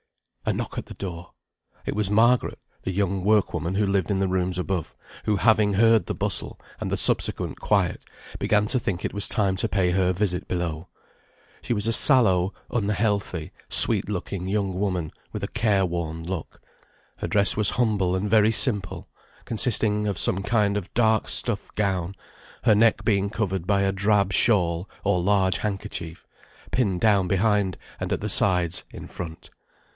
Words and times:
A 0.47 0.53
knock 0.53 0.79
at 0.79 0.87
the 0.87 0.95
door! 0.95 1.33
It 1.85 1.95
was 1.95 2.09
Margaret, 2.09 2.57
the 2.81 2.91
young 2.91 3.23
workwoman 3.23 3.75
who 3.75 3.85
lived 3.85 4.09
in 4.09 4.17
the 4.17 4.27
rooms 4.27 4.57
above, 4.57 4.95
who 5.25 5.35
having 5.35 5.75
heard 5.75 6.07
the 6.07 6.15
bustle, 6.15 6.59
and 6.79 6.89
the 6.91 6.97
subsequent 6.97 7.59
quiet, 7.59 8.03
began 8.39 8.65
to 8.65 8.79
think 8.79 9.05
it 9.05 9.13
was 9.13 9.27
time 9.27 9.55
to 9.57 9.69
pay 9.69 9.91
her 9.91 10.11
visit 10.11 10.47
below. 10.47 10.87
She 11.61 11.71
was 11.73 11.85
a 11.85 11.93
sallow, 11.93 12.51
unhealthy, 12.71 13.51
sweet 13.69 14.09
looking 14.09 14.47
young 14.47 14.73
woman, 14.73 15.11
with 15.31 15.43
a 15.43 15.47
careworn 15.47 16.23
look; 16.25 16.59
her 17.17 17.27
dress 17.27 17.55
was 17.55 17.69
humble 17.77 18.15
and 18.15 18.27
very 18.27 18.51
simple, 18.51 19.07
consisting 19.45 20.07
of 20.07 20.17
some 20.17 20.41
kind 20.41 20.75
of 20.75 20.91
dark 20.95 21.29
stuff 21.29 21.73
gown, 21.75 22.15
her 22.63 22.73
neck 22.73 23.05
being 23.05 23.29
covered 23.29 23.67
by 23.67 23.81
a 23.83 23.91
drab 23.93 24.33
shawl 24.33 24.89
or 25.03 25.21
large 25.21 25.59
handkerchief, 25.59 26.25
pinned 26.71 26.99
down 26.99 27.27
behind 27.27 27.77
and 27.99 28.11
at 28.11 28.21
the 28.21 28.29
sides 28.29 28.83
in 28.89 29.07
front. 29.07 29.51